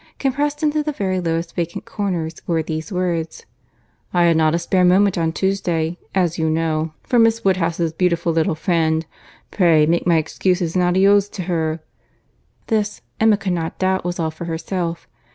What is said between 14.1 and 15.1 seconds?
all for herself.